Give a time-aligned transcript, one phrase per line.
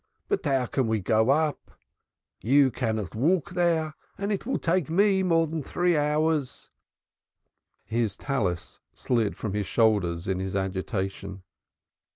[0.27, 1.77] But how can we go up?
[2.43, 3.93] Thou canst not walk there.
[4.17, 6.71] It will take me more than three hours."
[7.85, 11.43] His praying shawl slid from his shoulders in his agitation.